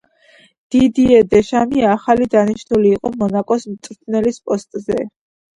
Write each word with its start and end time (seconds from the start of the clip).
დიდიე 0.75 1.19
დეშამი 1.33 1.83
ახალი 1.89 2.27
დანიშნული 2.37 2.89
იყო 2.95 3.13
მონაკოს 3.21 3.69
მწვრთნელის 3.75 4.43
პოსტზე. 4.49 5.03